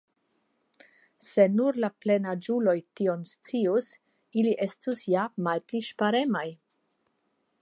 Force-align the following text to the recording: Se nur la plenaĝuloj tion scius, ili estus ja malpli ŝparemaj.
Se 1.27 1.45
nur 1.59 1.77
la 1.83 1.91
plenaĝuloj 2.05 2.75
tion 3.01 3.23
scius, 3.35 3.93
ili 4.43 4.57
estus 4.69 5.07
ja 5.15 5.31
malpli 5.49 5.87
ŝparemaj. 5.91 6.47